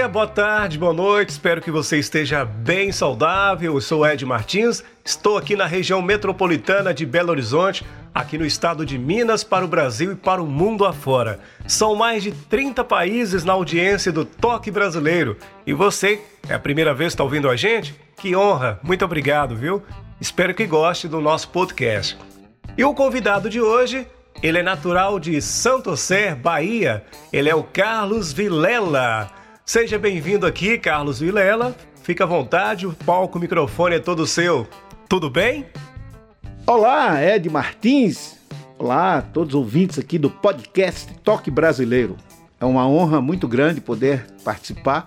[0.00, 1.28] Dia, boa tarde, boa noite.
[1.28, 3.74] Espero que você esteja bem saudável.
[3.74, 4.82] Eu sou Ed Martins.
[5.04, 7.84] Estou aqui na região metropolitana de Belo Horizonte,
[8.14, 11.38] aqui no estado de Minas, para o Brasil e para o mundo afora.
[11.66, 15.36] São mais de 30 países na audiência do Toque Brasileiro.
[15.66, 17.94] E você, é a primeira vez que está ouvindo a gente?
[18.16, 18.80] Que honra!
[18.82, 19.82] Muito obrigado, viu?
[20.18, 22.16] Espero que goste do nosso podcast.
[22.74, 24.06] E o convidado de hoje
[24.42, 27.04] ele é natural de Santo Sé, Bahia.
[27.30, 29.39] Ele é o Carlos Vilela.
[29.70, 31.76] Seja bem-vindo aqui, Carlos Vilela.
[32.02, 34.66] Fica à vontade, o palco, o microfone é todo seu.
[35.08, 35.64] Tudo bem?
[36.66, 38.36] Olá, Ed Martins.
[38.76, 42.16] Olá todos os ouvintes aqui do podcast Toque Brasileiro.
[42.58, 45.06] É uma honra muito grande poder participar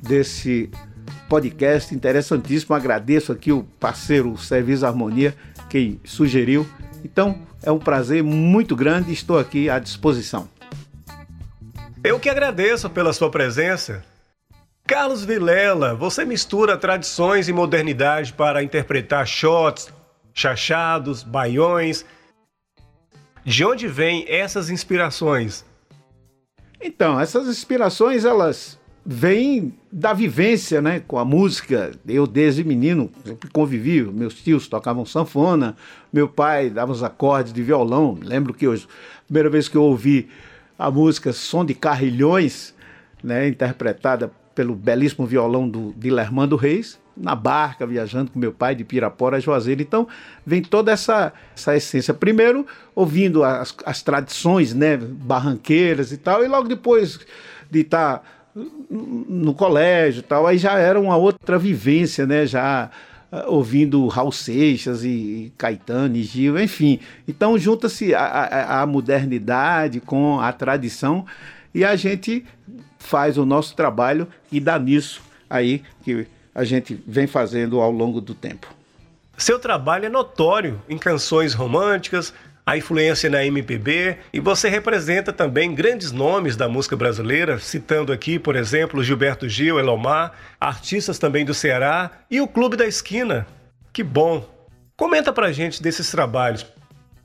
[0.00, 0.70] desse
[1.28, 2.76] podcast interessantíssimo.
[2.76, 5.34] Agradeço aqui o parceiro Serviço Harmonia,
[5.68, 6.64] que sugeriu.
[7.04, 10.48] Então, é um prazer muito grande estou aqui à disposição.
[12.08, 14.02] Eu que agradeço pela sua presença.
[14.86, 19.92] Carlos Vilela, você mistura tradições e modernidade para interpretar shots,
[20.32, 22.06] chachados, baiões.
[23.44, 25.66] De onde vêm essas inspirações?
[26.80, 31.92] Então, essas inspirações elas vêm da vivência, né, com a música.
[32.08, 35.76] Eu desde menino sempre convivi, meus tios tocavam sanfona,
[36.10, 38.18] meu pai dava os acordes de violão.
[38.18, 40.30] Lembro que hoje, a primeira vez que eu ouvi
[40.78, 42.74] a música Som de Carrilhões,
[43.22, 48.84] né, interpretada pelo belíssimo violão do Dilermando Reis, na barca, viajando com meu pai de
[48.84, 49.82] Pirapora a Juazeiro.
[49.82, 50.06] Então,
[50.46, 52.14] vem toda essa, essa essência.
[52.14, 52.64] Primeiro,
[52.94, 57.18] ouvindo as, as tradições né, barranqueiras e tal, e logo depois
[57.68, 58.22] de estar tá
[58.88, 62.46] no colégio e tal, aí já era uma outra vivência, né?
[62.46, 62.90] Já
[63.46, 66.98] ouvindo Raul Seixas e, e Caetano e Gil, enfim.
[67.26, 71.26] Então junta-se a, a, a, modernidade com a tradição
[71.74, 72.44] e a gente
[72.98, 78.20] faz o nosso trabalho e dá nisso aí que a gente vem fazendo ao longo
[78.20, 78.66] do tempo.
[79.36, 82.34] Seu trabalho é notório em canções românticas,
[82.68, 88.38] a influência na MPB e você representa também grandes nomes da música brasileira, citando aqui,
[88.38, 93.46] por exemplo, Gilberto Gil, Elomar, artistas também do Ceará e o Clube da Esquina.
[93.90, 94.46] Que bom!
[94.98, 96.66] Comenta pra gente desses trabalhos.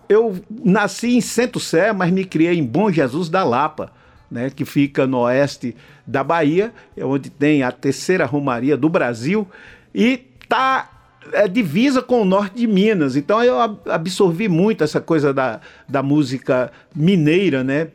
[0.07, 3.91] Eu nasci em Centro Sé, mas me criei em Bom Jesus da Lapa,
[4.31, 5.75] né, que fica no oeste
[6.07, 9.45] da Bahia, é onde tem a terceira romaria do Brasil
[9.93, 10.92] e tá
[11.31, 13.16] é divisa com o norte de Minas.
[13.16, 17.88] Então eu absorvi muito essa coisa da, da música mineira, né?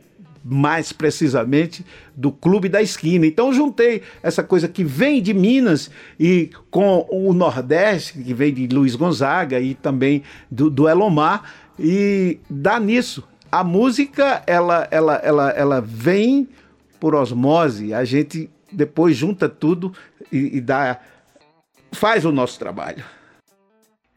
[0.43, 1.85] mais precisamente
[2.15, 3.25] do Clube da Esquina.
[3.25, 8.67] Então juntei essa coisa que vem de Minas e com o Nordeste, que vem de
[8.67, 11.43] Luiz Gonzaga e também do, do Elomar,
[11.77, 13.23] e dá nisso.
[13.51, 16.47] A música, ela, ela, ela, ela vem
[16.99, 19.91] por osmose, a gente depois junta tudo
[20.31, 20.99] e, e dá,
[21.91, 23.03] faz o nosso trabalho.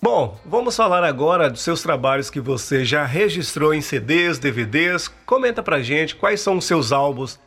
[0.05, 5.07] Bom, vamos falar agora dos seus trabalhos que você já registrou em CDs, DVDs.
[5.25, 7.39] Comenta pra gente quais são os seus álbuns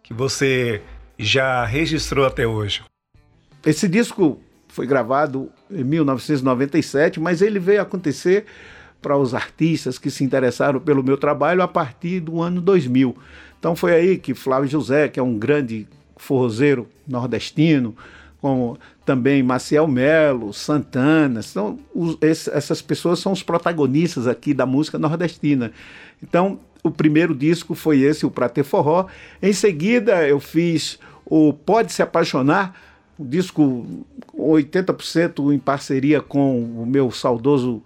[0.00, 0.80] que você
[1.18, 2.84] já registrou até hoje.
[3.66, 8.44] Esse disco foi gravado em 1997, mas ele veio acontecer
[9.02, 13.16] para os artistas que se interessaram pelo meu trabalho a partir do ano 2000.
[13.58, 17.96] Então foi aí que Flávio José, que é um grande forrozeiro nordestino,
[18.44, 24.98] como também Maciel Melo, Santana, são os, essas pessoas são os protagonistas aqui da música
[24.98, 25.72] nordestina.
[26.22, 29.06] Então, o primeiro disco foi esse, o Pra Ter Forró.
[29.40, 32.78] Em seguida, eu fiz o Pode Se Apaixonar,
[33.18, 33.86] um disco
[34.36, 37.82] 80% em parceria com o meu saudoso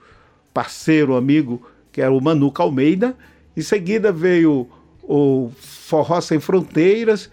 [0.53, 1.63] parceiro, amigo,
[1.93, 3.17] que era o Manuca Almeida.
[3.57, 4.69] Em seguida veio
[5.05, 7.31] o Forró Sem Fronteiras,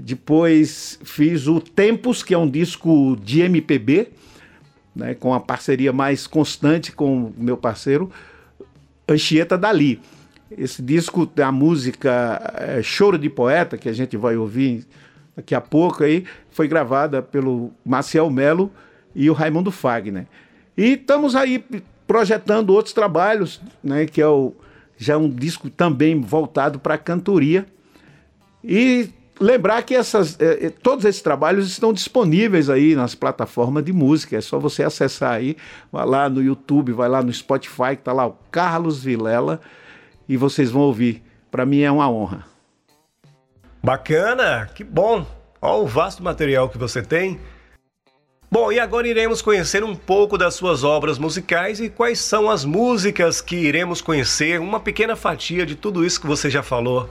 [0.00, 4.08] depois fiz o Tempos, que é um disco de MPB,
[4.94, 8.10] né, com a parceria mais constante com o meu parceiro
[9.08, 10.00] Anchieta Dali.
[10.50, 14.86] Esse disco tem a música é, Choro de Poeta, que a gente vai ouvir
[15.34, 18.70] daqui a pouco aí, foi gravada pelo Marcel Melo
[19.14, 20.26] e o Raimundo Fagner.
[20.76, 21.64] E estamos aí
[22.06, 24.54] projetando outros trabalhos, né, que é o,
[24.96, 27.66] já um disco também voltado para a cantoria.
[28.62, 29.10] E
[29.40, 34.36] lembrar que essas, eh, todos esses trabalhos estão disponíveis aí nas plataformas de música.
[34.36, 35.56] É só você acessar aí,
[35.92, 39.60] vai lá no YouTube, vai lá no Spotify, que está lá o Carlos Vilela,
[40.28, 41.22] e vocês vão ouvir.
[41.50, 42.44] Para mim é uma honra.
[43.82, 45.24] Bacana, que bom.
[45.60, 47.38] Olha o vasto material que você tem.
[48.50, 52.64] Bom, e agora iremos conhecer um pouco das suas obras musicais e quais são as
[52.64, 57.10] músicas que iremos conhecer, uma pequena fatia de tudo isso que você já falou.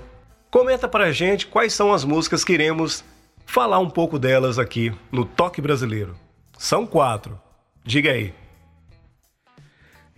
[0.56, 3.04] Comenta pra gente quais são as músicas que iremos
[3.46, 6.16] falar um pouco delas aqui no Toque Brasileiro.
[6.58, 7.38] São quatro.
[7.84, 8.34] Diga aí.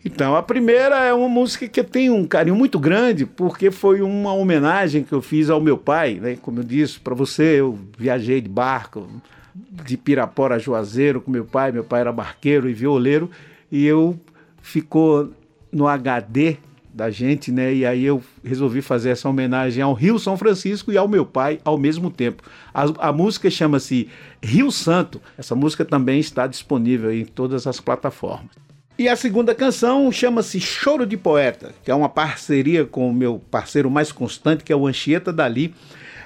[0.06, 4.04] Então, a primeira é uma música que eu tenho um carinho muito grande, porque foi
[4.04, 6.38] uma homenagem que eu fiz ao meu pai, né?
[6.40, 9.10] Como eu disse para você, eu viajei de barco,
[9.56, 11.72] de Pirapora a Juazeiro com meu pai.
[11.72, 13.32] Meu pai era barqueiro e violeiro
[13.72, 14.16] e eu
[14.62, 15.32] ficou
[15.72, 16.58] no HD
[16.98, 17.72] da gente, né?
[17.72, 21.60] E aí eu resolvi fazer essa homenagem ao Rio São Francisco e ao meu pai
[21.64, 22.42] ao mesmo tempo.
[22.74, 24.10] A, a música chama-se
[24.42, 25.22] Rio Santo.
[25.38, 28.50] Essa música também está disponível em todas as plataformas.
[28.98, 33.40] E a segunda canção chama-se Choro de Poeta, que é uma parceria com o meu
[33.52, 35.76] parceiro mais constante, que é o Anchieta Dali.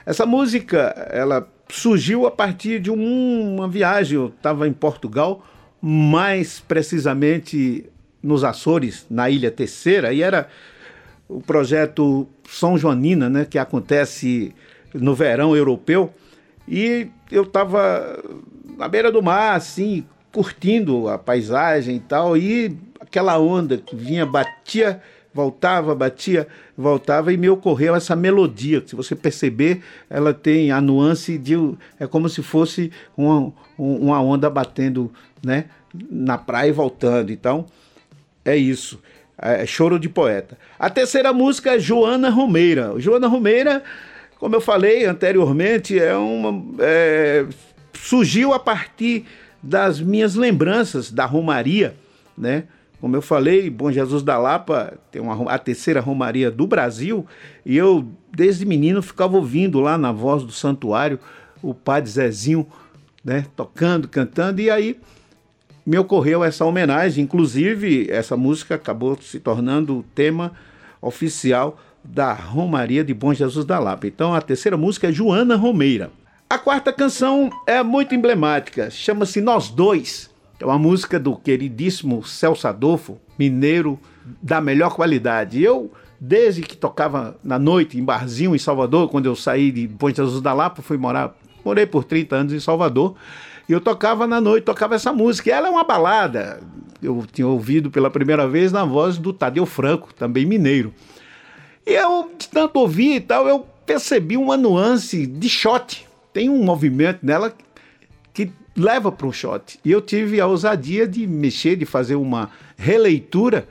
[0.06, 4.16] Essa música, ela surgiu a partir de um, uma viagem.
[4.16, 5.46] Eu estava em Portugal,
[5.82, 7.91] mais precisamente
[8.22, 10.48] nos Açores, na Ilha Terceira, e era
[11.28, 14.54] o projeto São Joanina, né, que acontece
[14.94, 16.14] no verão europeu.
[16.68, 18.22] E eu estava
[18.78, 24.26] na beira do mar, assim, curtindo a paisagem e tal, e aquela onda que vinha,
[24.26, 25.02] batia
[25.34, 26.48] voltava, batia,
[26.78, 28.84] voltava e me ocorreu essa melodia.
[28.86, 31.56] Se você perceber, ela tem a nuance de.
[32.00, 35.12] É como se fosse uma, uma onda batendo
[35.44, 37.32] né, na praia e voltando.
[37.32, 37.66] Então,
[38.44, 39.02] é isso.
[39.38, 40.58] É choro de poeta.
[40.78, 42.94] A terceira música é Joana Romeira.
[42.98, 43.84] Joana Romeira,
[44.38, 46.64] como eu falei anteriormente, é uma.
[46.80, 47.46] É,
[47.94, 49.26] surgiu a partir
[49.62, 51.96] das minhas lembranças da Romaria,
[52.38, 52.66] né?
[53.00, 57.26] Como eu falei, Bom Jesus da Lapa tem uma, a terceira romaria do Brasil
[57.66, 61.20] e eu, desde menino, ficava ouvindo lá na voz do santuário
[61.64, 62.68] o padre Zezinho
[63.24, 65.00] né, tocando, cantando, e aí
[65.92, 67.26] me ocorreu essa homenagem.
[67.26, 70.54] Inclusive, essa música acabou se tornando o tema
[71.02, 74.08] oficial da Romaria de Bom Jesus da Lapa.
[74.08, 76.10] Então, a terceira música é Joana Romeira.
[76.50, 80.30] A quarta canção é muito emblemática, chama-se Nós Dois.
[80.62, 84.00] É uma música do queridíssimo Celso Adolfo, mineiro
[84.42, 85.62] da melhor qualidade.
[85.62, 90.16] Eu, desde que tocava na noite em barzinho em Salvador, quando eu saí de Ponte
[90.16, 91.36] Jesus da Lapa, fui morar,
[91.66, 93.14] morei por 30 anos em Salvador,
[93.72, 95.50] e eu tocava na noite, tocava essa música.
[95.50, 96.60] E ela é uma balada.
[97.02, 100.94] Eu tinha ouvido pela primeira vez na voz do Tadeu Franco, também mineiro.
[101.88, 106.06] E eu, de tanto ouvir e tal, eu percebi uma nuance de shot.
[106.34, 107.56] Tem um movimento nela
[108.34, 109.80] que leva para um shot.
[109.86, 113.70] E eu tive a ousadia de mexer, de fazer uma releitura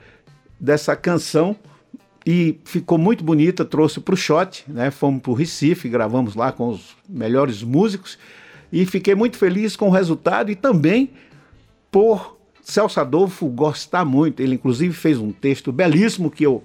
[0.59, 1.55] dessa canção
[2.25, 4.91] e ficou muito bonita, trouxe para o shot, né?
[4.91, 8.17] Fomos para o Recife, gravamos lá com os melhores músicos
[8.73, 11.11] e fiquei muito feliz com o resultado e também
[11.91, 14.41] por Celso Adolfo gostar muito.
[14.41, 16.63] Ele inclusive fez um texto belíssimo que eu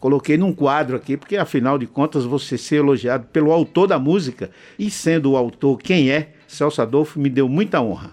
[0.00, 4.50] coloquei num quadro aqui, porque afinal de contas você ser elogiado pelo autor da música
[4.78, 8.10] e sendo o autor quem é, Celso Adolfo me deu muita honra.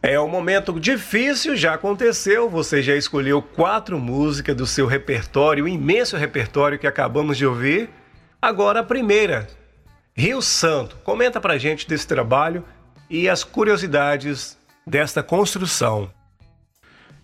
[0.00, 2.48] É um momento difícil, já aconteceu.
[2.48, 7.90] Você já escolheu quatro músicas do seu repertório, imenso repertório que acabamos de ouvir.
[8.40, 9.48] Agora a primeira,
[10.18, 10.96] Rio Santo.
[11.04, 12.64] Comenta pra gente desse trabalho
[13.08, 16.10] e as curiosidades desta construção.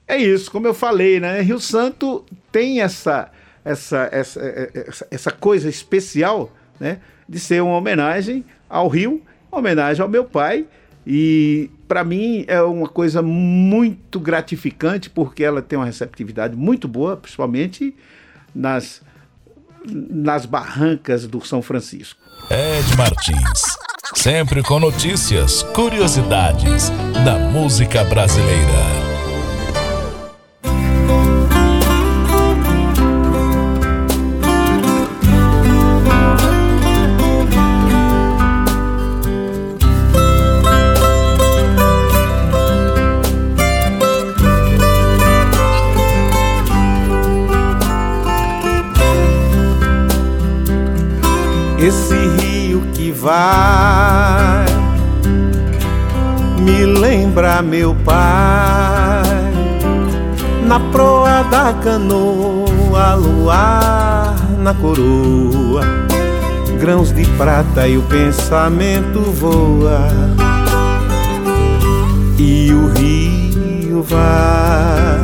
[0.06, 1.40] É isso, como eu falei, né?
[1.40, 3.32] Rio Santo tem essa
[3.64, 4.40] essa essa,
[4.72, 7.00] essa, essa coisa especial, né?
[7.28, 9.20] De ser uma homenagem ao Rio
[9.50, 10.64] homenagem ao meu pai.
[11.04, 17.16] E para mim é uma coisa muito gratificante porque ela tem uma receptividade muito boa,
[17.16, 17.92] principalmente
[18.54, 19.02] nas,
[19.84, 22.24] nas barrancas do São Francisco.
[22.50, 23.62] Ed Martins,
[24.14, 26.90] sempre com notícias, curiosidades
[27.24, 29.03] da música brasileira.
[57.64, 59.25] Meu pai
[60.66, 65.83] na proa da canoa, luar na coroa,
[66.80, 70.09] grãos de prata e o pensamento voa.
[72.38, 75.23] E o rio vai,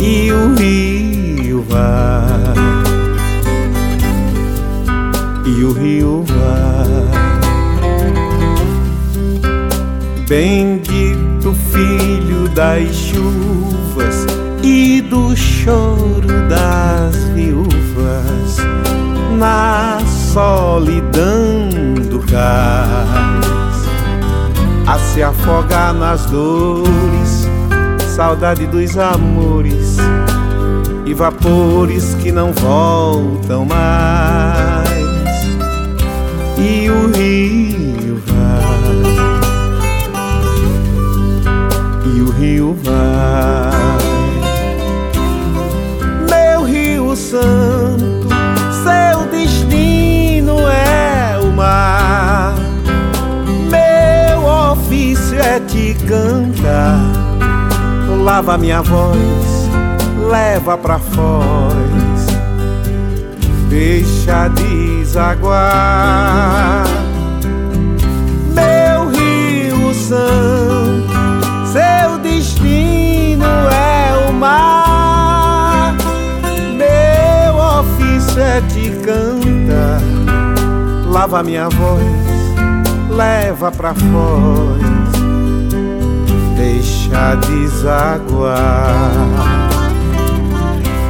[0.00, 2.54] e o rio vai,
[5.46, 6.77] e o rio vai.
[10.28, 14.26] Bendito filho das chuvas
[14.62, 18.58] e do choro das viúvas
[19.38, 21.70] na solidão
[22.10, 23.88] do cais
[24.86, 27.48] a se afogar nas dores,
[28.14, 29.96] saudade dos amores
[31.06, 34.88] e vapores que não voltam mais.
[36.58, 37.87] E o rio
[42.48, 43.98] rio vai,
[46.30, 48.08] meu rio santo
[55.40, 56.98] é te cantar.
[58.24, 59.68] Lava minha voz,
[60.30, 62.26] leva pra foz,
[63.68, 65.58] deixa desaguar.
[78.62, 80.00] Te cantar.
[81.06, 82.02] Lava minha voz,
[83.10, 84.98] leva pra foz
[86.58, 88.56] deixa desaguar,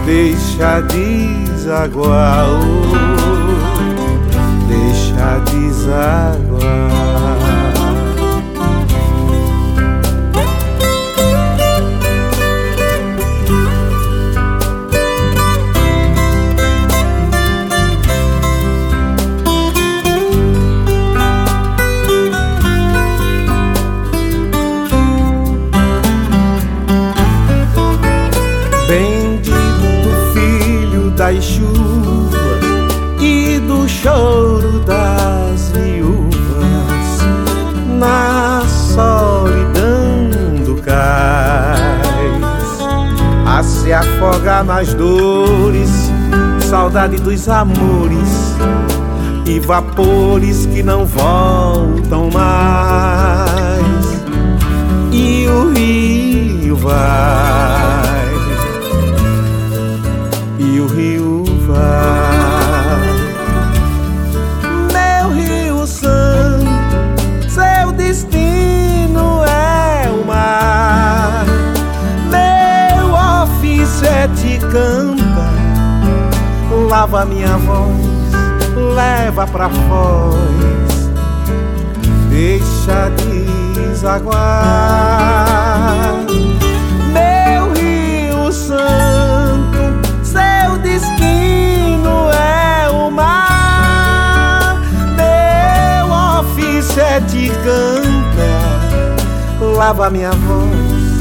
[0.05, 2.93] deixa desaguar, oh,
[4.69, 7.18] deixa desaguar.
[44.79, 45.91] Nas dores,
[46.61, 48.55] saudade dos amores
[49.45, 53.49] e vapores que não voltam mais.
[55.11, 58.29] E o rio vai
[60.61, 62.28] e o rio vai.
[74.69, 75.53] Te cantar,
[76.89, 77.97] lava minha voz,
[78.95, 81.11] leva pra foz,
[82.29, 83.11] deixa
[83.75, 84.37] desaguar.
[87.13, 89.59] Meu rio santo
[90.83, 94.81] destino é o mar.
[95.17, 96.11] Meu
[96.41, 98.79] ofício é te cantar.
[99.61, 101.21] Lava minha voz,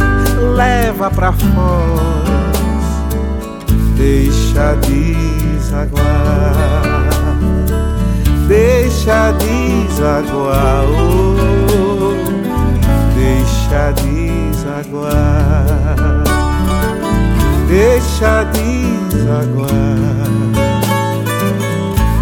[0.56, 2.47] leva pra fora.
[3.98, 6.54] Deixa desaguar,
[8.48, 12.16] deixa desaguar, oh,
[13.16, 15.58] deixa desaguar.
[17.68, 19.70] Deixa desaguar,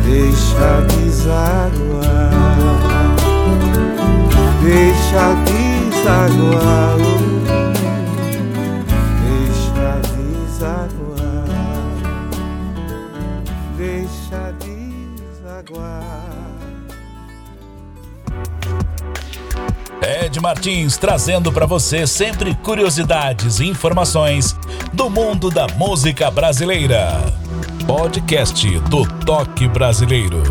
[0.04, 2.32] deixa desaguar,
[4.64, 7.25] deixa desaguar, deixa
[20.46, 24.56] Martins trazendo para você sempre curiosidades e informações
[24.94, 27.14] do mundo da música brasileira.
[27.88, 30.44] Podcast do Toque Brasileiro.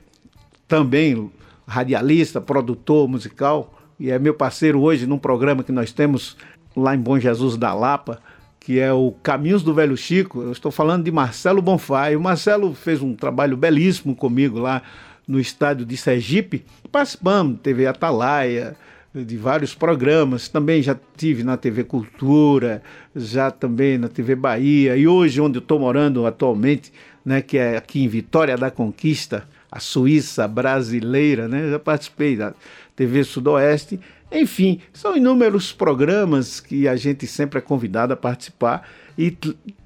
[0.67, 1.29] também
[1.67, 6.35] radialista, produtor musical, e é meu parceiro hoje num programa que nós temos
[6.75, 8.19] lá em Bom Jesus da Lapa,
[8.59, 10.41] que é o Caminhos do Velho Chico.
[10.41, 12.15] Eu estou falando de Marcelo Bonfai.
[12.15, 14.81] O Marcelo fez um trabalho belíssimo comigo lá
[15.27, 16.65] no estádio de Sergipe.
[16.91, 18.75] Participamos, TV Atalaia,
[19.13, 20.47] de vários programas.
[20.47, 22.81] Também já tive na TV Cultura,
[23.15, 24.97] já também na TV Bahia.
[24.97, 26.91] E hoje, onde eu estou morando atualmente,
[27.23, 31.69] né, que é aqui em Vitória da Conquista, a Suíça brasileira, né?
[31.69, 32.53] Já participei da
[32.95, 33.99] TV Sudoeste.
[34.31, 38.87] Enfim, são inúmeros programas que a gente sempre é convidado a participar
[39.17, 39.35] e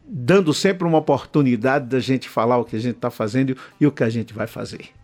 [0.05, 3.91] dando sempre uma oportunidade da gente falar o que a gente está fazendo e o
[3.91, 4.96] que a gente vai fazer.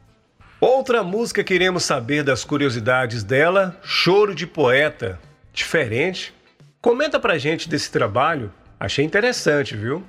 [0.59, 5.19] Outra música que queremos saber das curiosidades dela, Choro de Poeta.
[5.51, 6.33] Diferente.
[6.81, 8.51] Comenta pra gente desse trabalho.
[8.79, 10.03] Achei interessante, viu?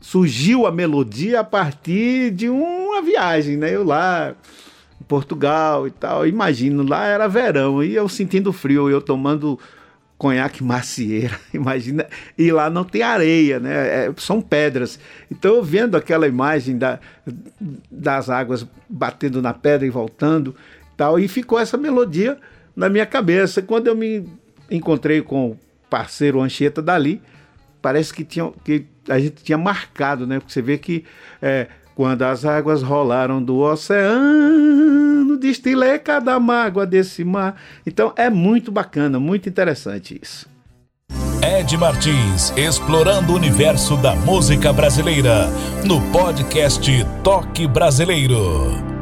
[0.00, 3.74] Surgiu a melodia a partir de uma viagem, né?
[3.74, 4.34] Eu lá
[5.06, 6.26] Portugal e tal.
[6.26, 9.58] Imagino, lá era verão e eu sentindo frio, eu tomando
[10.18, 12.06] conhaque macieira, imagina,
[12.38, 14.06] e lá não tem areia, né?
[14.06, 14.98] É, são pedras.
[15.30, 16.98] Então, vendo aquela imagem da,
[17.90, 20.54] das águas batendo na pedra e voltando,
[20.96, 22.38] tal, e ficou essa melodia
[22.74, 23.60] na minha cabeça.
[23.60, 24.26] Quando eu me
[24.70, 25.58] encontrei com o
[25.88, 27.20] parceiro Anchieta dali,
[27.82, 30.38] parece que, tinha, que a gente tinha marcado, né?
[30.38, 31.04] Porque você vê que
[31.40, 37.60] é, quando as águas rolaram do oceano, destilei cada mágoa desse mar.
[37.86, 40.46] Então é muito bacana, muito interessante isso.
[41.42, 45.48] Ed Martins, explorando o universo da música brasileira,
[45.84, 46.90] no podcast
[47.22, 48.95] Toque Brasileiro.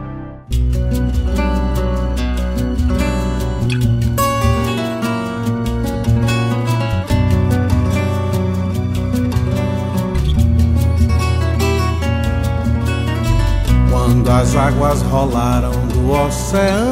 [14.14, 16.84] Quando as águas rolaram do oceano.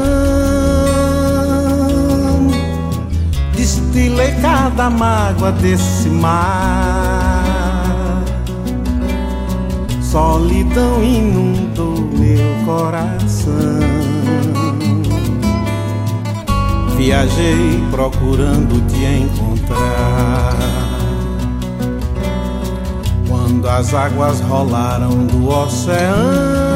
[3.55, 7.45] Destilei cada mágoa desse mar.
[10.01, 13.53] Solidão inundou meu coração.
[16.97, 20.57] Viajei procurando te encontrar.
[23.29, 26.72] Quando as águas rolaram do oceano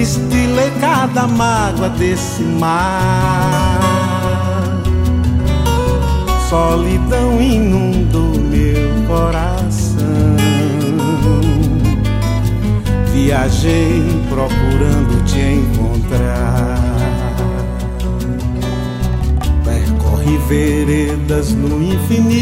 [0.00, 3.80] destilei cada mágoa desse mar.
[6.48, 10.00] Solidão inundou meu coração.
[13.12, 16.78] Viajei procurando te encontrar.
[19.62, 22.40] Percorre veredas no infinito.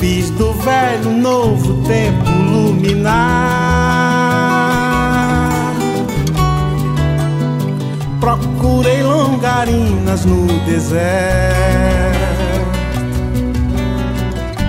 [0.00, 3.67] Fiz do velho novo tempo iluminar.
[8.68, 11.00] Procurei longarinas no deserto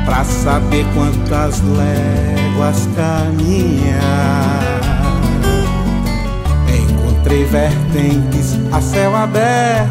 [0.05, 3.99] pra saber quantas léguas caminhar.
[6.73, 9.89] Encontrei vertentes a céu aberto.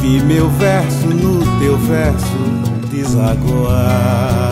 [0.00, 2.38] Vi meu verso no teu verso
[2.90, 4.51] desaguar.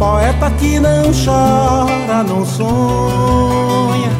[0.00, 4.10] Poeta que não chora, não sonha,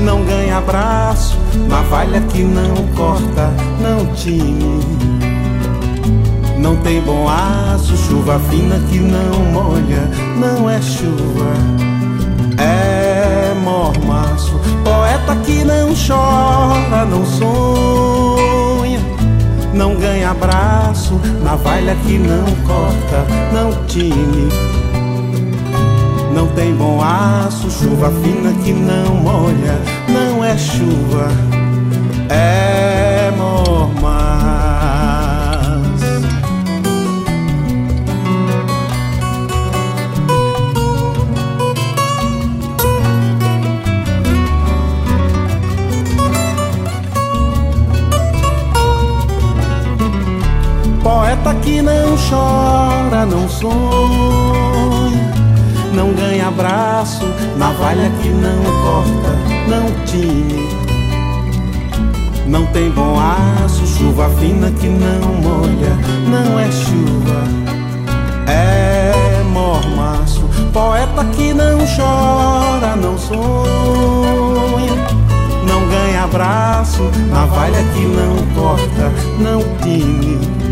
[0.00, 4.80] não ganha abraço, navalha que não corta, não time.
[6.58, 11.52] Não tem bom aço, chuva fina que não molha, não é chuva,
[12.58, 14.58] é mormaço.
[14.82, 18.43] Poeta que não chora, não sonha,
[19.74, 24.48] não ganha abraço, navalha que não corta, não time.
[26.32, 31.28] Não tem bom aço, chuva fina que não molha, não é chuva,
[32.28, 33.03] é
[51.64, 54.54] que não chora, não sonha
[55.94, 57.24] não ganha abraço,
[57.56, 60.68] navalha que não corta, não tine.
[62.46, 65.96] Não tem bom aço, chuva fina que não molha,
[66.28, 67.44] não é chuva,
[68.48, 70.42] é mormaço.
[70.72, 74.94] Poeta que não chora, não sonha,
[75.66, 80.63] não ganha abraço, navalha que não corta, não tine.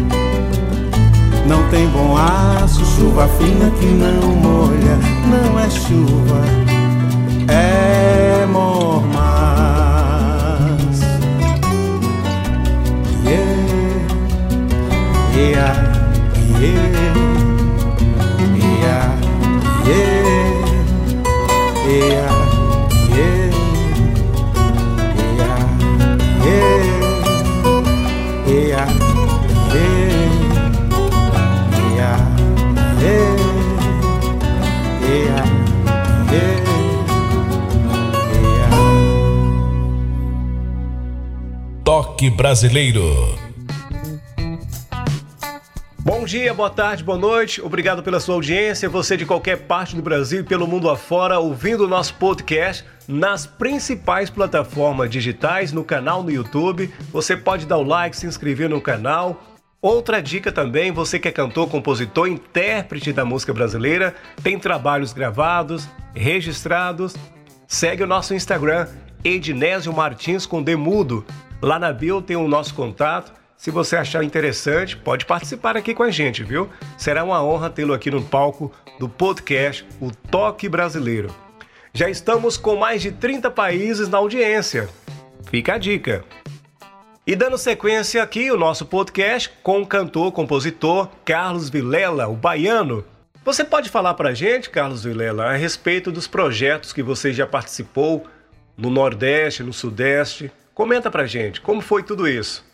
[1.47, 6.41] Não tem bom aço, chuva fina que não molha, não é chuva,
[7.49, 9.23] é mormaço.
[42.31, 43.39] Brasileiro.
[46.05, 47.63] Bom dia, boa tarde, boa noite.
[47.63, 48.89] Obrigado pela sua audiência.
[48.89, 53.47] Você de qualquer parte do Brasil e pelo mundo afora, ouvindo o nosso podcast nas
[53.47, 56.93] principais plataformas digitais, no canal no YouTube.
[57.13, 59.43] Você pode dar o like, se inscrever no canal.
[59.81, 65.89] Outra dica também, você que é cantor, compositor, intérprete da música brasileira, tem trabalhos gravados,
[66.15, 67.17] registrados,
[67.67, 68.87] segue o nosso Instagram,
[69.25, 71.25] Ednésio Martins com Demudo.
[71.63, 76.03] Lá na bio tem o nosso contato se você achar interessante, pode participar aqui com
[76.03, 76.69] a gente, viu?
[76.99, 81.33] Será uma honra tê-lo aqui no palco do podcast O Toque Brasileiro.
[81.95, 84.89] Já estamos com mais de 30 países na audiência.
[85.49, 86.25] Fica a dica.
[87.25, 93.05] E dando sequência aqui o nosso podcast com o cantor, compositor Carlos Vilela, o baiano.
[93.45, 97.47] Você pode falar para a gente, Carlos Vilela, a respeito dos projetos que você já
[97.47, 98.27] participou
[98.77, 100.51] no Nordeste, no Sudeste?
[100.75, 102.65] Comenta para a gente, como foi tudo isso?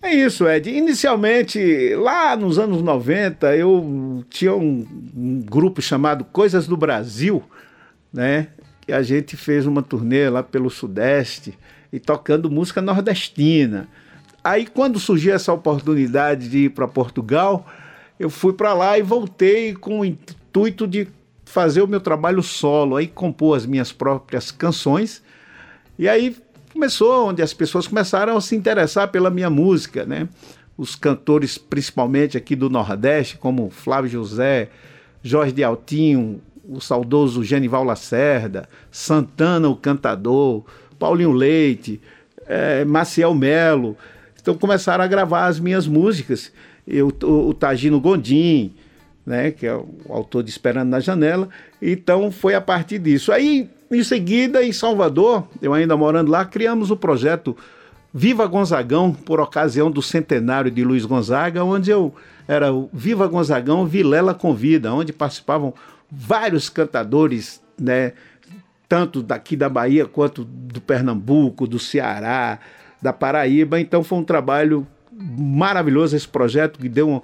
[0.00, 0.70] É isso, Ed.
[0.70, 7.42] Inicialmente, lá nos anos 90, eu tinha um, um, grupo chamado Coisas do Brasil,
[8.12, 8.48] né?
[8.80, 11.58] Que a gente fez uma turnê lá pelo Sudeste
[11.92, 13.88] e tocando música nordestina.
[14.44, 17.66] Aí, quando surgiu essa oportunidade de ir para Portugal,
[18.20, 21.08] eu fui para lá e voltei com o intuito de
[21.44, 25.22] fazer o meu trabalho solo, aí compor as minhas próprias canções.
[25.98, 26.36] E aí
[26.68, 30.28] começou, onde as pessoas começaram a se interessar pela minha música, né?
[30.76, 34.68] Os cantores, principalmente aqui do Nordeste, como Flávio José,
[35.22, 40.64] Jorge de Altinho, o saudoso Genival Lacerda, Santana, o cantador,
[40.98, 42.00] Paulinho Leite,
[42.46, 43.96] é, Maciel Melo.
[44.40, 46.52] Então começaram a gravar as minhas músicas.
[46.86, 48.74] Eu, o, o Tagino Gondim,
[49.26, 51.48] né, que é o autor de Esperando na Janela.
[51.80, 53.32] Então foi a partir disso.
[53.32, 57.56] Aí em seguida, em Salvador, eu ainda morando lá, criamos o projeto
[58.12, 62.14] Viva Gonzagão, por ocasião do centenário de Luiz Gonzaga, onde eu
[62.46, 65.74] era o Viva Gonzagão Vilela Convida, onde participavam
[66.10, 68.12] vários cantadores, né,
[68.88, 72.58] tanto daqui da Bahia quanto do Pernambuco, do Ceará,
[73.00, 73.78] da Paraíba.
[73.78, 77.22] Então foi um trabalho maravilhoso esse projeto que deu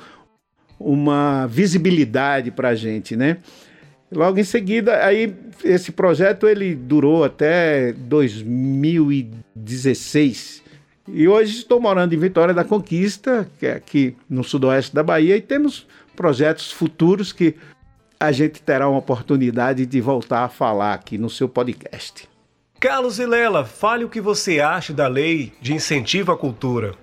[0.79, 3.39] uma, visibilidade para a gente, né?
[4.13, 10.63] Logo em seguida, aí esse projeto ele durou até 2016.
[11.09, 15.37] E hoje estou morando em Vitória da Conquista, que é aqui no sudoeste da Bahia,
[15.37, 15.87] e temos
[16.17, 17.55] projetos futuros que
[18.19, 22.29] a gente terá uma oportunidade de voltar a falar aqui no seu podcast.
[22.81, 26.95] Carlos Vilela, fale o que você acha da lei de incentivo à cultura.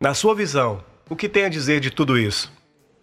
[0.00, 2.52] Na sua visão, o que tem a dizer de tudo isso?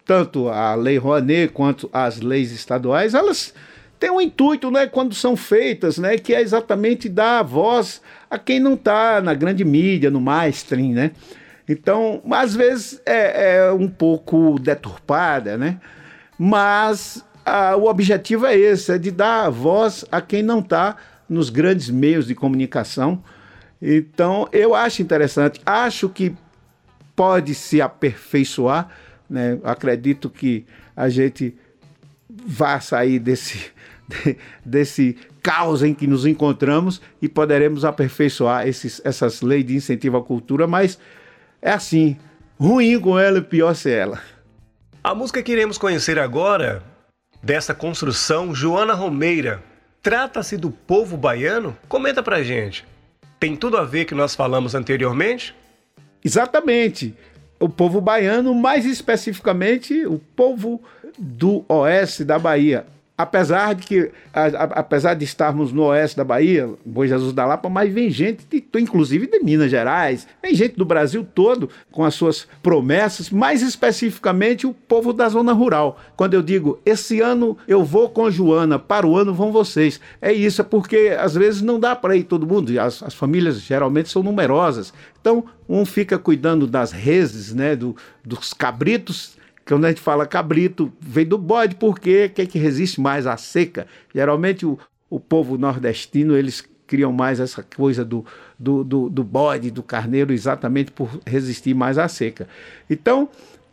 [0.04, 3.54] Tanto a Lei Rouanet quanto as leis estaduais, elas
[3.98, 8.60] têm um intuito, né, quando são feitas, né, que é exatamente dar voz a quem
[8.60, 11.12] não está na grande mídia, no mainstream, né?
[11.66, 15.80] Então, às vezes é, é um pouco deturpada, né?
[16.38, 20.96] Mas a, o objetivo é esse, é de dar voz a quem não está
[21.28, 23.22] nos grandes meios de comunicação.
[23.80, 26.34] Então, eu acho interessante, acho que
[27.16, 28.88] pode se aperfeiçoar,
[29.28, 29.58] né?
[29.64, 30.64] Acredito que
[30.96, 31.54] a gente
[32.28, 33.70] vá sair desse,
[34.64, 40.22] desse caos em que nos encontramos e poderemos aperfeiçoar esses, essas leis de incentivo à
[40.22, 40.98] cultura, mas
[41.60, 42.16] é assim,
[42.58, 44.20] ruim com ela e pior sem ela.
[45.02, 46.82] A música que iremos conhecer agora,
[47.42, 49.62] dessa construção, Joana Romeira,
[50.02, 51.76] trata-se do povo baiano?
[51.88, 52.86] Comenta pra gente.
[53.38, 55.54] Tem tudo a ver que nós falamos anteriormente?
[56.24, 57.14] Exatamente
[57.58, 60.82] o povo baiano, mais especificamente o povo
[61.18, 62.86] do oeste da Bahia.
[63.16, 67.46] Apesar de que, a, a, apesar de estarmos no oeste da Bahia, Bom Jesus da
[67.46, 72.04] Lapa, mas vem gente, de, inclusive de Minas Gerais, vem gente do Brasil todo com
[72.04, 75.98] as suas promessas, mais especificamente o povo da zona rural.
[76.16, 80.00] Quando eu digo, esse ano eu vou com Joana, para o ano vão vocês.
[80.20, 83.60] É isso, é porque às vezes não dá para ir todo mundo, as, as famílias
[83.60, 84.92] geralmente são numerosas.
[85.20, 90.92] Então, um fica cuidando das reses, né, do, dos cabritos, quando a gente fala cabrito,
[91.00, 93.86] vem do bode, porque quem é que resiste mais à seca?
[94.14, 98.24] Geralmente o, o povo nordestino, eles criam mais essa coisa do,
[98.58, 102.46] do, do, do bode, do carneiro, exatamente por resistir mais à seca.
[102.88, 103.28] Então,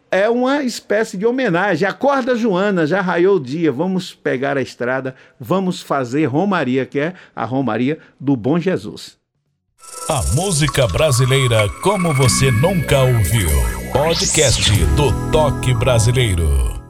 [0.09, 1.87] é uma espécie de homenagem.
[1.87, 7.13] Acorda, Joana, já raiou o dia, vamos pegar a estrada, vamos fazer Romaria, que é
[7.35, 9.20] a Romaria do Bom Jesus.
[10.09, 13.49] A música brasileira como você nunca ouviu.
[13.93, 16.80] Podcast do Toque Brasileiro.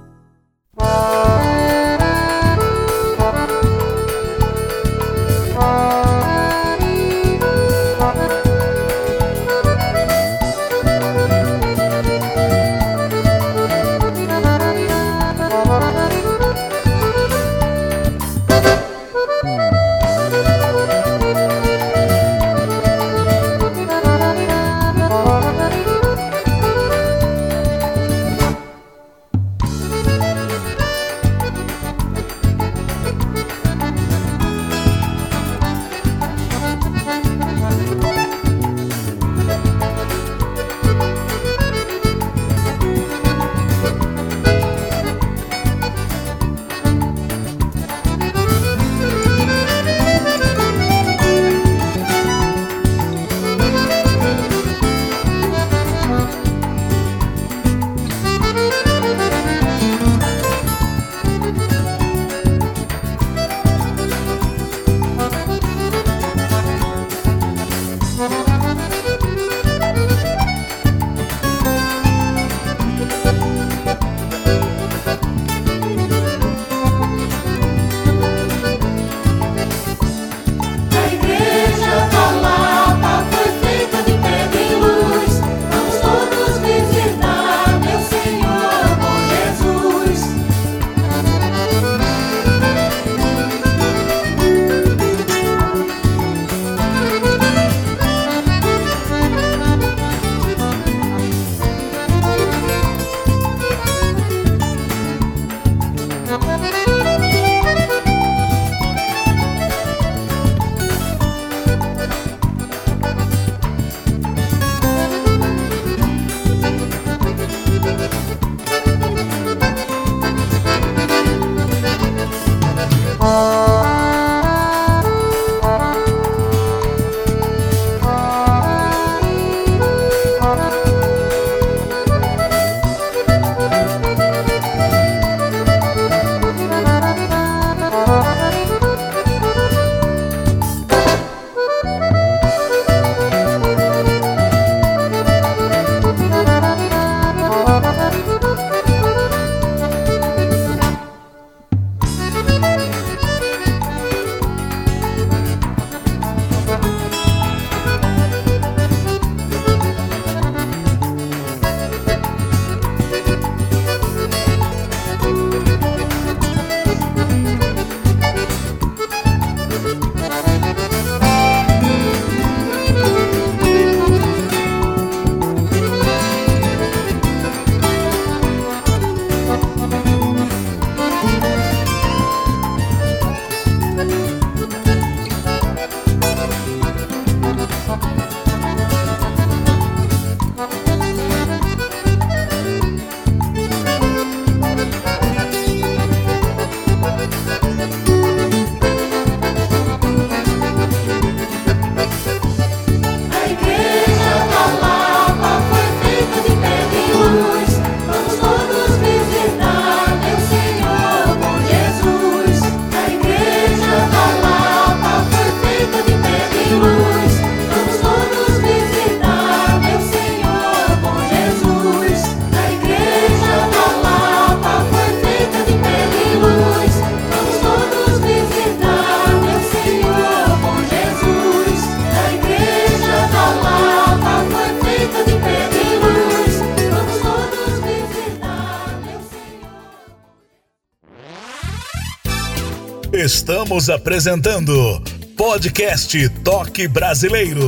[243.82, 245.02] Estamos apresentando
[245.36, 247.66] Podcast Toque Brasileiro.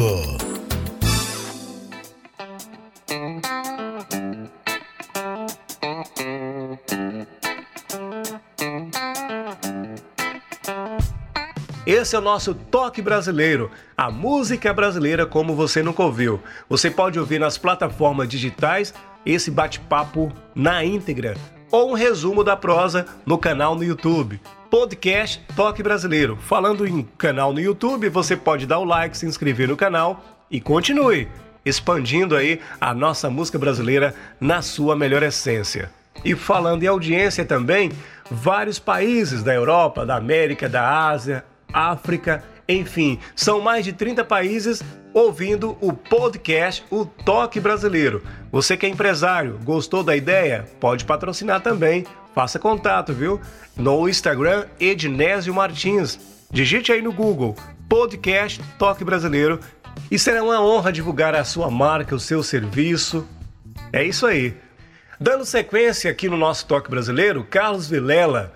[11.84, 16.40] Esse é o nosso Toque Brasileiro, a música brasileira como você nunca ouviu.
[16.70, 18.94] Você pode ouvir nas plataformas digitais
[19.26, 21.34] esse bate-papo na íntegra
[21.74, 24.40] ou um resumo da prosa no canal no YouTube.
[24.70, 26.38] Podcast Toque Brasileiro.
[26.38, 30.62] Falando em canal no YouTube, você pode dar o like, se inscrever no canal e
[30.62, 31.28] continue
[31.66, 35.90] expandindo aí a nossa música brasileira na sua melhor essência.
[36.24, 37.92] E falando em audiência também,
[38.30, 44.82] vários países da Europa, da América, da Ásia, África, enfim, são mais de 30 países
[45.14, 48.24] ouvindo o podcast O Toque Brasileiro.
[48.52, 50.66] Você que é empresário, gostou da ideia?
[50.80, 52.06] Pode patrocinar também.
[52.34, 53.40] Faça contato, viu?
[53.76, 56.20] No Instagram Ednésio Martins.
[56.50, 57.56] Digite aí no Google
[57.90, 59.60] Podcast Toque Brasileiro
[60.10, 63.28] e será uma honra divulgar a sua marca, o seu serviço.
[63.92, 64.56] É isso aí.
[65.20, 68.54] Dando sequência aqui no nosso Toque Brasileiro, Carlos Vilela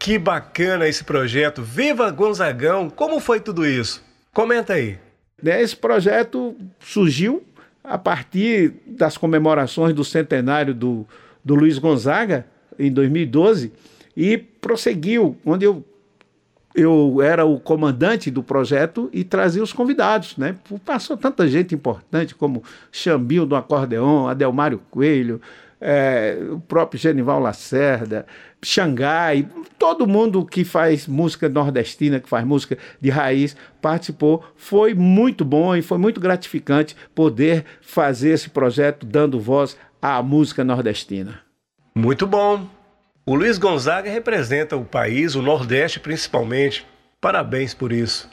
[0.00, 1.62] que bacana esse projeto.
[1.62, 2.88] Viva Gonzagão!
[2.88, 4.02] Como foi tudo isso?
[4.32, 4.98] Comenta aí.
[5.40, 7.44] Né, esse projeto surgiu
[7.84, 11.06] a partir das comemorações do centenário do,
[11.44, 12.46] do Luiz Gonzaga,
[12.78, 13.72] em 2012,
[14.16, 15.84] e prosseguiu, onde eu,
[16.74, 20.34] eu era o comandante do projeto e trazia os convidados.
[20.38, 20.56] Né?
[20.82, 25.42] Passou tanta gente importante como Xambinho do Acordeon, Adelmário Coelho,
[25.80, 28.26] é, o próprio Genival Lacerda,
[28.62, 34.44] Xangai, todo mundo que faz música nordestina, que faz música de raiz, participou.
[34.56, 40.62] Foi muito bom e foi muito gratificante poder fazer esse projeto dando voz à música
[40.62, 41.40] nordestina.
[41.94, 42.68] Muito bom.
[43.24, 46.86] O Luiz Gonzaga representa o país, o Nordeste principalmente.
[47.20, 48.28] Parabéns por isso.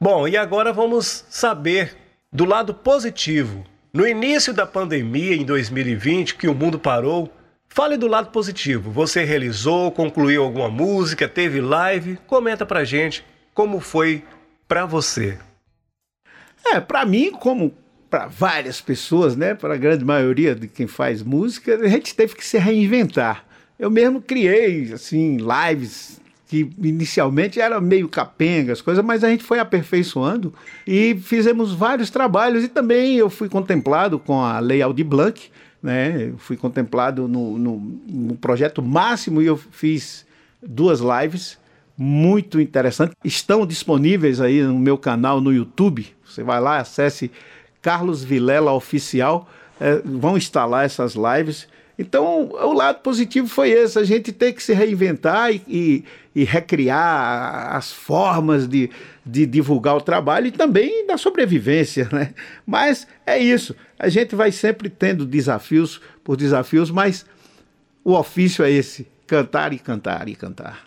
[0.00, 1.96] Bom, e agora vamos saber
[2.32, 7.32] do lado positivo no início da pandemia, em 2020, que o mundo parou,
[7.74, 8.92] fale do lado positivo.
[8.92, 12.16] Você realizou, concluiu alguma música, teve live?
[12.24, 14.22] Comenta pra gente como foi
[14.68, 15.36] para você.
[16.64, 17.74] É, para mim, como
[18.08, 22.46] para várias pessoas, né, para grande maioria de quem faz música, a gente teve que
[22.46, 23.44] se reinventar.
[23.76, 29.42] Eu mesmo criei assim lives que inicialmente era meio capenga as coisas, mas a gente
[29.42, 30.54] foi aperfeiçoando
[30.86, 35.50] e fizemos vários trabalhos e também eu fui contemplado com a Lei Aldir Blanc,
[35.84, 36.30] né?
[36.30, 37.76] Eu fui contemplado no, no,
[38.08, 40.24] no projeto máximo e eu fiz
[40.66, 41.58] duas lives
[41.96, 43.14] muito interessantes.
[43.22, 46.06] Estão disponíveis aí no meu canal no YouTube.
[46.24, 47.30] Você vai lá, acesse
[47.82, 49.46] Carlos Vilela Oficial.
[49.78, 51.68] É, vão instalar essas lives
[51.98, 56.44] então, o lado positivo foi esse, a gente ter que se reinventar e, e, e
[56.44, 58.90] recriar as formas de,
[59.24, 62.34] de divulgar o trabalho e também da sobrevivência, né?
[62.66, 67.24] Mas é isso, a gente vai sempre tendo desafios por desafios, mas
[68.04, 70.86] o ofício é esse, cantar e cantar e cantar.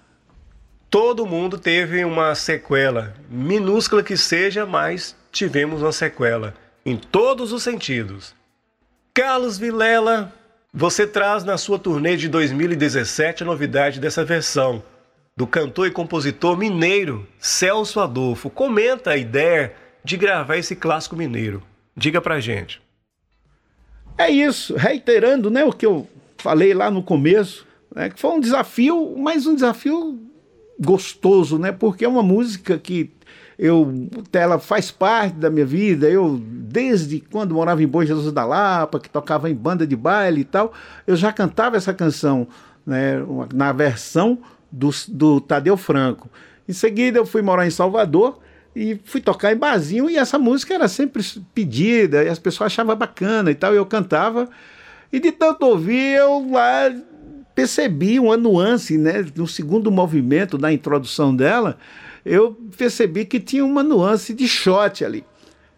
[0.89, 6.53] Todo mundo teve uma sequela, minúscula que seja, mas tivemos uma sequela,
[6.85, 8.35] em todos os sentidos.
[9.13, 10.33] Carlos Vilela
[10.73, 14.83] você traz na sua turnê de 2017 a novidade dessa versão
[15.37, 18.49] do cantor e compositor mineiro Celso Adolfo.
[18.49, 21.61] Comenta a ideia de gravar esse clássico mineiro.
[21.95, 22.81] Diga pra gente.
[24.17, 28.39] É isso, reiterando né, o que eu falei lá no começo, né, que foi um
[28.39, 30.19] desafio, mas um desafio
[30.79, 31.71] gostoso, né?
[31.71, 33.11] Porque é uma música que
[33.59, 36.07] eu ela faz parte da minha vida.
[36.09, 40.41] Eu desde quando morava em Boa Jesus da Lapa, que tocava em banda de baile
[40.41, 40.73] e tal,
[41.05, 42.47] eu já cantava essa canção,
[42.85, 43.15] né,
[43.53, 44.39] na versão
[44.77, 46.29] do, do Tadeu Franco.
[46.67, 48.39] Em seguida eu fui morar em Salvador
[48.75, 52.95] e fui tocar em barzinho e essa música era sempre pedida e as pessoas achavam
[52.95, 54.47] bacana e tal, e eu cantava.
[55.11, 56.93] E de tanto ouvir, eu lá
[57.55, 61.77] percebi uma nuance, né, no segundo movimento da introdução dela,
[62.23, 65.23] eu percebi que tinha uma nuance de shot ali.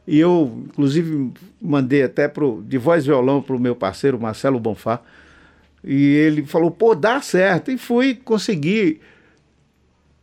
[0.06, 1.32] E eu, inclusive,
[1.62, 5.00] mandei até pro, de voz e violão para o meu parceiro Marcelo Bonfá.
[5.84, 7.72] E ele falou, pô, dá certo.
[7.72, 9.02] E fui conseguir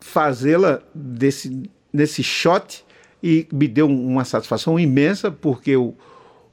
[0.00, 0.82] fazê-la
[1.92, 2.84] nesse shot
[3.22, 5.94] e me deu uma satisfação imensa, porque o,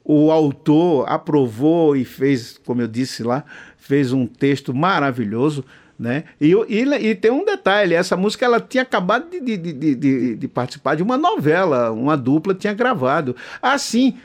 [0.03, 3.43] o autor aprovou e fez, como eu disse lá,
[3.77, 5.63] fez um texto maravilhoso
[6.03, 6.25] Né?
[6.41, 10.47] E, e, e, tem um detalhe, essa música ela tinha acabado de, de, de, de,
[10.49, 13.33] participar de uma novela, uma dupla tinha gravado.
[13.61, 14.17] Assim,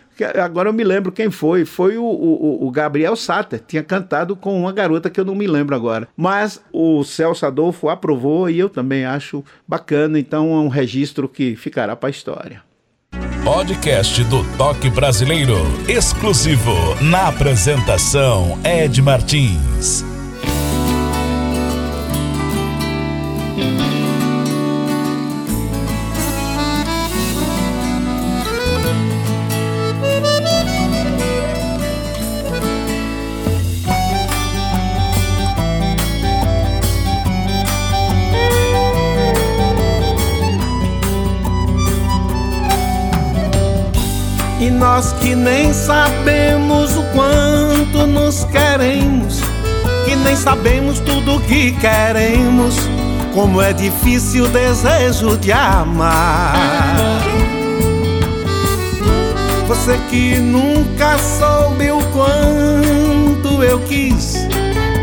[0.42, 4.60] agora eu me lembro quem foi, foi o, o, o, Gabriel Satter, tinha cantado com
[4.60, 6.08] uma garota que eu não me lembro agora.
[6.16, 11.54] Mas o Celso Adolfo aprovou e eu também acho bacana, então é um registro que
[11.54, 12.60] ficará para a história.
[13.44, 15.58] Podcast do Toque Brasileiro,
[15.88, 20.07] exclusivo na apresentação Ed Martins.
[44.78, 49.40] Nós que nem sabemos o quanto nos queremos,
[50.04, 52.76] que nem sabemos tudo o que queremos,
[53.34, 56.54] como é difícil o desejo de amar.
[59.66, 64.46] Você que nunca soube o quanto eu quis,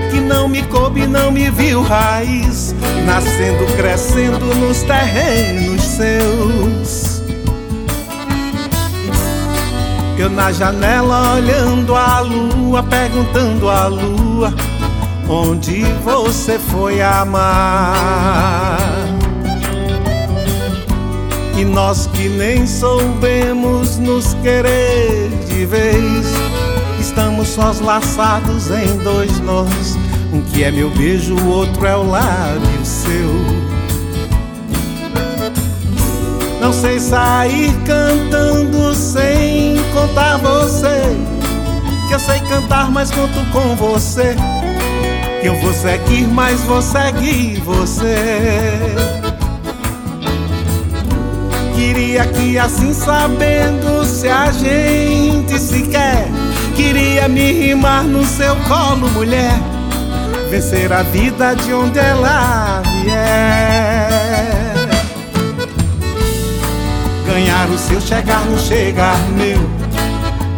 [0.09, 2.73] que não me coube, não me viu raiz,
[3.05, 7.04] nascendo, crescendo nos terrenos seus.
[10.17, 14.53] Eu na janela olhando a lua, perguntando à lua
[15.29, 18.77] onde você foi amar.
[21.57, 26.25] E nós que nem soubemos nos querer de vez,
[26.99, 29.97] estamos sós laçados em dois nós.
[30.33, 33.54] Um que é meu beijo, o outro é o lábio seu.
[36.65, 41.15] Não sei sair cantando sem contar você.
[42.07, 44.35] Que eu sei cantar, mas conto com você.
[45.41, 48.17] Que eu vou seguir, mas vou seguir você.
[51.75, 56.27] Queria que assim sabendo se a gente se quer.
[56.75, 59.53] Queria me rimar no seu colo, mulher.
[60.49, 63.74] Vencer a vida de onde ela vier
[67.65, 69.57] ganhar o seu, chegar no chegar meu,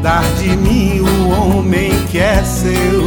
[0.01, 3.03] dar de mim o homem que é seu.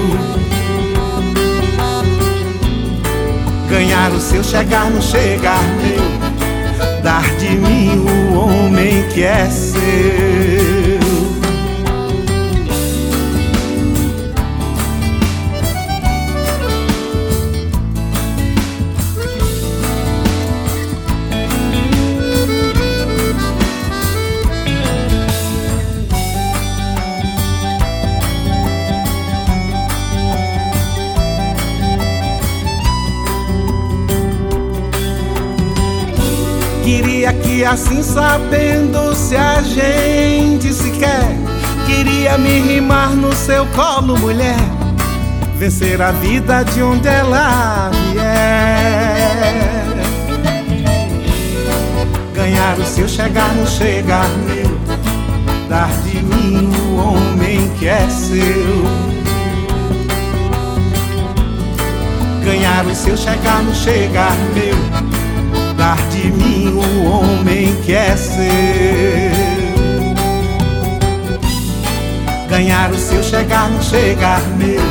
[3.68, 10.79] Ganhar o seu, chegar no chegar meu, dar de mim o homem que é seu.
[37.44, 41.50] E assim sabendo se a gente se quer
[41.90, 44.56] Queria me rimar no seu colo, mulher.
[45.56, 49.30] Vencer a vida de onde ela vier.
[52.32, 54.70] Ganhar o seu, chegar no chegar meu.
[55.68, 58.84] Dar de mim o homem que é seu.
[62.44, 64.89] Ganhar o seu, chegar no chegar meu
[65.80, 68.44] dar de mim o homem que é seu.
[72.50, 74.82] Ganhar o seu, chegar no chegar meu,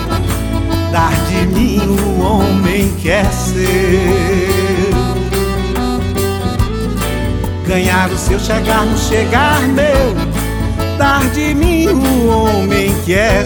[0.92, 3.60] dar de mim o homem que é seu.
[7.68, 10.16] Ganhar o seu, chegar no chegar meu,
[10.98, 13.46] dar de mim o homem que é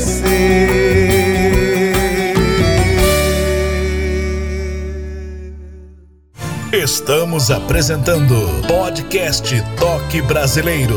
[6.74, 8.34] Estamos apresentando
[8.68, 10.96] Podcast Toque Brasileiro.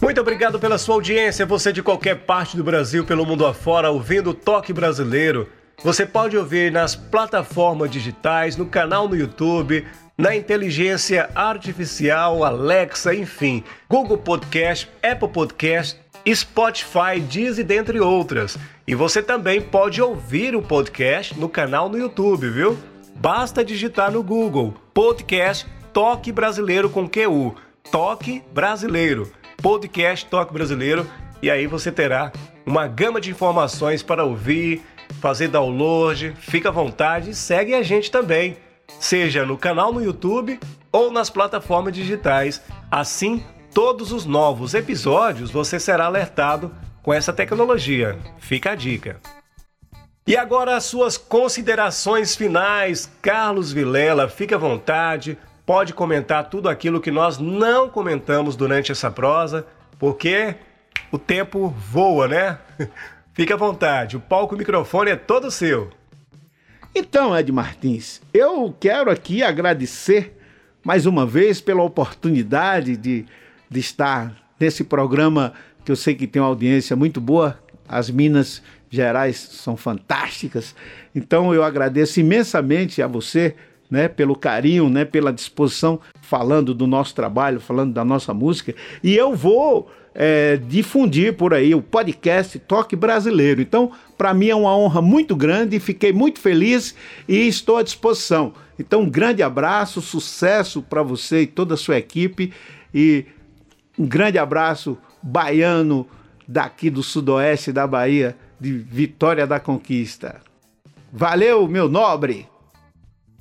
[0.00, 4.32] Muito obrigado pela sua audiência, você de qualquer parte do Brasil, pelo mundo afora, ouvindo
[4.32, 5.46] Toque Brasileiro.
[5.84, 9.86] Você pode ouvir nas plataformas digitais, no canal no YouTube,
[10.16, 16.00] na inteligência artificial, Alexa, enfim, Google Podcast, Apple Podcast,
[16.34, 18.58] Spotify, Deezer, dentre outras.
[18.86, 22.78] E você também pode ouvir o podcast no canal no YouTube, viu?
[23.14, 27.54] Basta digitar no Google Podcast Toque Brasileiro com QU.
[27.90, 29.32] Toque Brasileiro.
[29.62, 31.06] Podcast Toque Brasileiro.
[31.40, 32.32] E aí você terá
[32.66, 34.82] uma gama de informações para ouvir,
[35.20, 36.34] fazer download.
[36.38, 38.56] Fica à vontade e segue a gente também,
[38.98, 40.58] seja no canal no YouTube
[40.90, 42.60] ou nas plataformas digitais.
[42.90, 43.42] Assim,
[43.76, 48.18] todos os novos episódios você será alertado com essa tecnologia.
[48.38, 49.20] Fica a dica.
[50.26, 57.02] E agora as suas considerações finais, Carlos Vilela, fique à vontade, pode comentar tudo aquilo
[57.02, 59.66] que nós não comentamos durante essa prosa,
[59.98, 60.54] porque
[61.12, 62.58] o tempo voa, né?
[63.34, 65.90] Fique à vontade, o palco e o microfone é todo seu.
[66.94, 70.34] Então, Ed Martins, eu quero aqui agradecer
[70.82, 73.26] mais uma vez pela oportunidade de,
[73.70, 75.52] de estar nesse programa
[75.84, 77.58] que eu sei que tem uma audiência muito boa.
[77.88, 80.74] As Minas Gerais são fantásticas.
[81.14, 83.54] Então eu agradeço imensamente a você,
[83.90, 88.74] né, pelo carinho, né, pela disposição, falando do nosso trabalho, falando da nossa música.
[89.02, 93.60] E eu vou é, difundir por aí o podcast Toque Brasileiro.
[93.60, 96.94] Então, para mim é uma honra muito grande, fiquei muito feliz
[97.28, 98.54] e estou à disposição.
[98.78, 102.52] Então, um grande abraço, sucesso para você e toda a sua equipe
[102.94, 103.26] e
[103.98, 106.06] um grande abraço baiano
[106.46, 110.40] daqui do sudoeste da Bahia, de Vitória da Conquista.
[111.12, 112.48] Valeu, meu nobre!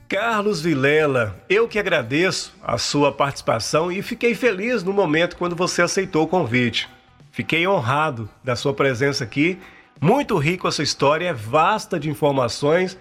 [0.08, 5.82] Carlos Vilela, eu que agradeço a sua participação e fiquei feliz no momento quando você
[5.82, 6.88] aceitou o convite.
[7.32, 9.60] Fiquei honrado da sua presença aqui.
[10.00, 12.98] Muito rico a sua história, é vasta de informações.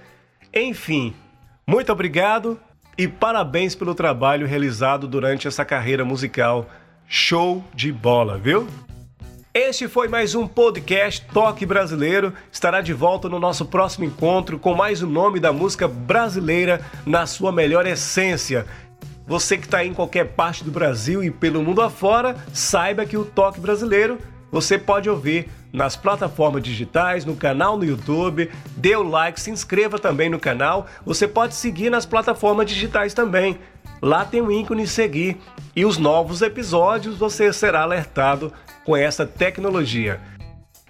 [0.53, 1.15] Enfim,
[1.67, 2.59] muito obrigado
[2.97, 6.69] e parabéns pelo trabalho realizado durante essa carreira musical.
[7.17, 8.67] Show de bola, viu?
[9.55, 12.35] Este foi mais um podcast Toque Brasileiro.
[12.51, 16.81] Estará de volta no nosso próximo encontro com mais o um nome da música brasileira
[17.07, 18.67] na sua melhor essência.
[19.29, 23.25] Você que está em qualquer parte do Brasil e pelo mundo afora, saiba que o
[23.25, 24.19] Toque Brasileiro
[24.51, 28.49] você pode ouvir nas plataformas digitais, no canal no YouTube.
[28.77, 30.87] Dê o like, se inscreva também no canal.
[31.05, 33.59] Você pode seguir nas plataformas digitais também.
[34.05, 35.39] Lá tem o ícone seguir
[35.75, 38.53] e os novos episódios você será alertado
[38.85, 40.21] com essa tecnologia.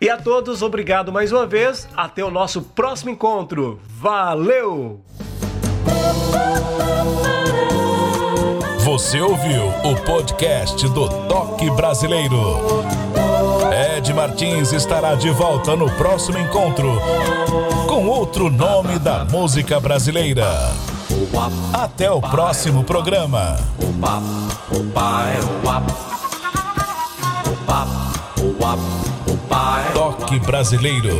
[0.00, 1.88] E a todos, obrigado mais uma vez.
[1.96, 3.78] Até o nosso próximo encontro.
[3.86, 5.00] Valeu!
[8.80, 12.58] Você ouviu o podcast do Toque Brasileiro.
[13.96, 16.98] Ed Martins estará de volta no próximo encontro
[17.86, 20.48] com outro nome da música brasileira.
[21.72, 23.56] Até o próximo programa.
[29.92, 31.10] Toque Brasileiro.